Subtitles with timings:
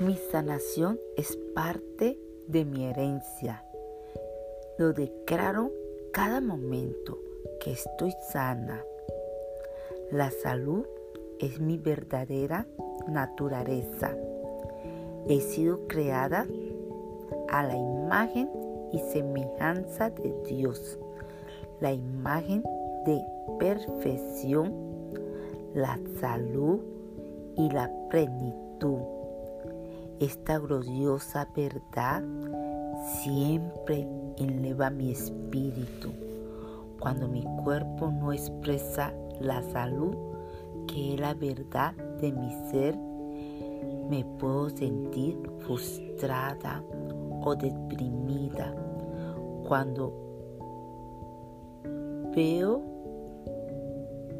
[0.00, 3.64] Mi sanación es parte de mi herencia.
[4.76, 5.70] Lo declaro
[6.12, 7.20] cada momento
[7.60, 8.84] que estoy sana.
[10.10, 10.84] La salud
[11.38, 12.66] es mi verdadera
[13.06, 14.16] naturaleza.
[15.28, 16.44] He sido creada
[17.50, 18.50] a la imagen
[18.90, 20.98] y semejanza de Dios,
[21.78, 22.64] la imagen
[23.06, 23.20] de
[23.60, 24.74] perfección,
[25.72, 26.80] la salud
[27.56, 29.13] y la plenitud.
[30.20, 32.22] Esta gloriosa verdad
[33.22, 34.06] siempre
[34.38, 36.12] eleva mi espíritu.
[37.00, 40.14] Cuando mi cuerpo no expresa la salud,
[40.86, 42.96] que es la verdad de mi ser,
[44.08, 46.84] me puedo sentir frustrada
[47.42, 48.72] o deprimida.
[49.66, 50.12] Cuando
[52.36, 52.82] veo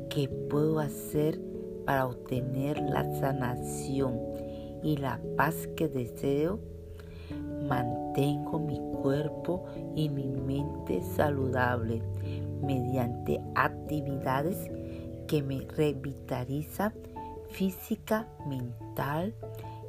[0.09, 1.41] qué puedo hacer
[1.84, 4.20] para obtener la sanación
[4.85, 6.60] y la paz que deseo,
[7.66, 9.65] mantengo mi cuerpo
[9.96, 12.02] y mi mente saludable
[12.63, 14.71] mediante actividades
[15.26, 16.93] que me revitalizan
[17.49, 19.35] física, mental,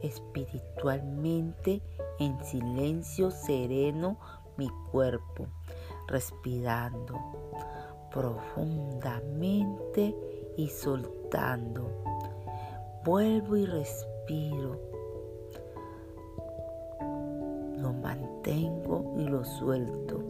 [0.02, 1.82] espiritualmente,
[2.20, 4.18] en silencio sereno
[4.58, 5.48] mi cuerpo,
[6.08, 7.20] respirando
[8.14, 10.16] profundamente
[10.56, 11.92] y soltando.
[13.04, 13.66] Vuelvo y
[14.26, 14.80] respiro.
[17.78, 20.22] Lo mantengo y lo suelto.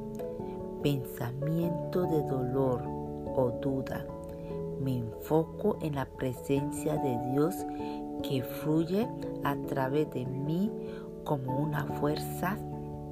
[0.82, 2.82] Pensamiento de dolor
[3.36, 4.06] o duda.
[4.80, 7.56] Me enfoco en la presencia de Dios
[8.24, 9.08] que fluye
[9.44, 10.72] a través de mí
[11.24, 12.58] como una fuerza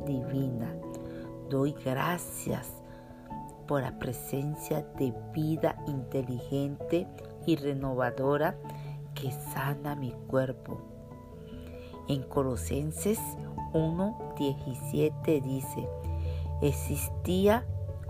[0.05, 0.75] divina.
[1.49, 2.69] Doy gracias
[3.67, 7.07] por la presencia de vida inteligente
[7.45, 8.55] y renovadora
[9.23, 10.81] que sana mi cuerpo.
[12.09, 13.17] En Colosenses
[13.71, 15.87] 1.17 dice,
[16.61, 17.65] existía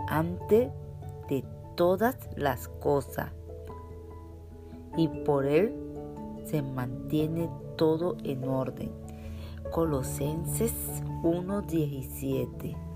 [0.07, 0.72] antes
[1.29, 3.31] de todas las cosas
[4.97, 5.75] y por él
[6.46, 8.91] se mantiene todo en orden.
[9.72, 10.73] Colosenses
[11.22, 12.92] 1.17